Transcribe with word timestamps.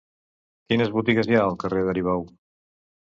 Quines 0.71 0.89
botigues 0.95 1.29
hi 1.33 1.37
ha 1.39 1.43
al 1.49 1.57
carrer 1.65 1.83
d'Aribau? 1.89 2.25